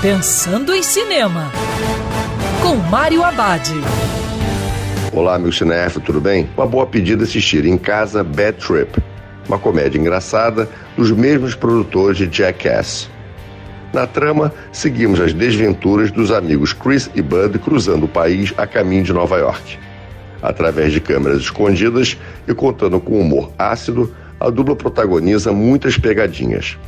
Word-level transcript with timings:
Pensando 0.00 0.72
em 0.72 0.80
Cinema, 0.80 1.50
com 2.62 2.76
Mário 2.76 3.24
Abad. 3.24 3.68
Olá, 5.12 5.36
meu 5.40 5.50
cinéfilo, 5.50 6.04
tudo 6.04 6.20
bem? 6.20 6.48
Uma 6.56 6.68
boa 6.68 6.86
pedida 6.86 7.24
assistir 7.24 7.64
em 7.64 7.76
casa 7.76 8.22
Bad 8.22 8.64
Trip, 8.64 9.02
uma 9.48 9.58
comédia 9.58 9.98
engraçada 9.98 10.68
dos 10.96 11.10
mesmos 11.10 11.56
produtores 11.56 12.16
de 12.16 12.30
Jackass. 12.30 13.10
Na 13.92 14.06
trama, 14.06 14.54
seguimos 14.70 15.18
as 15.20 15.32
desventuras 15.32 16.12
dos 16.12 16.30
amigos 16.30 16.72
Chris 16.72 17.10
e 17.16 17.20
Bud 17.20 17.58
cruzando 17.58 18.04
o 18.04 18.08
país 18.08 18.54
a 18.56 18.68
caminho 18.68 19.02
de 19.02 19.12
Nova 19.12 19.36
York. 19.38 19.80
Através 20.40 20.92
de 20.92 21.00
câmeras 21.00 21.40
escondidas 21.40 22.16
e 22.46 22.54
contando 22.54 23.00
com 23.00 23.20
humor 23.20 23.50
ácido, 23.58 24.14
a 24.38 24.48
dupla 24.48 24.76
protagoniza 24.76 25.52
muitas 25.52 25.98
pegadinhas. 25.98 26.78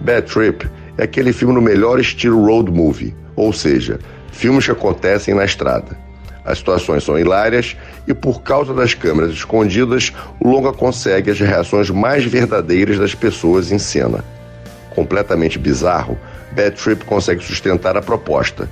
Bad 0.00 0.26
Trip 0.26 0.68
é 0.98 1.04
aquele 1.04 1.32
filme 1.32 1.54
no 1.54 1.60
melhor 1.60 2.00
estilo 2.00 2.44
road 2.44 2.70
movie, 2.70 3.14
ou 3.34 3.52
seja, 3.52 3.98
filmes 4.32 4.64
que 4.64 4.70
acontecem 4.70 5.34
na 5.34 5.44
estrada. 5.44 5.96
As 6.44 6.58
situações 6.58 7.02
são 7.02 7.18
hilárias 7.18 7.76
e, 8.06 8.14
por 8.14 8.42
causa 8.42 8.72
das 8.72 8.94
câmeras 8.94 9.32
escondidas, 9.32 10.12
o 10.40 10.48
longa 10.48 10.72
consegue 10.72 11.30
as 11.30 11.40
reações 11.40 11.90
mais 11.90 12.24
verdadeiras 12.24 12.98
das 12.98 13.14
pessoas 13.14 13.72
em 13.72 13.78
cena. 13.78 14.24
Completamente 14.94 15.58
bizarro, 15.58 16.16
Bad 16.52 16.76
Trip 16.76 17.04
consegue 17.04 17.42
sustentar 17.42 17.96
a 17.96 18.02
proposta. 18.02 18.68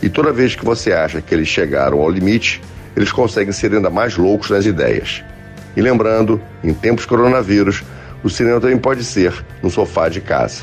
E 0.00 0.08
toda 0.08 0.32
vez 0.32 0.54
que 0.54 0.64
você 0.64 0.92
acha 0.92 1.20
que 1.20 1.34
eles 1.34 1.48
chegaram 1.48 2.00
ao 2.00 2.10
limite, 2.10 2.62
eles 2.96 3.12
conseguem 3.12 3.52
ser 3.52 3.74
ainda 3.74 3.90
mais 3.90 4.16
loucos 4.16 4.48
nas 4.48 4.64
ideias. 4.64 5.22
E 5.76 5.82
lembrando, 5.82 6.40
em 6.64 6.72
tempos 6.72 7.04
coronavírus, 7.04 7.84
o 8.24 8.30
cinema 8.30 8.60
também 8.60 8.78
pode 8.78 9.04
ser 9.04 9.34
no 9.62 9.70
sofá 9.70 10.08
de 10.08 10.20
casa. 10.20 10.62